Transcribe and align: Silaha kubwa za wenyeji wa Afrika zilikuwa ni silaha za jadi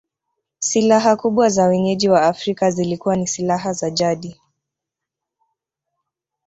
Silaha 0.59 1.15
kubwa 1.15 1.49
za 1.49 1.67
wenyeji 1.67 2.09
wa 2.09 2.21
Afrika 2.23 2.71
zilikuwa 2.71 3.15
ni 3.15 3.27
silaha 3.27 3.73
za 3.73 3.89
jadi 3.89 4.39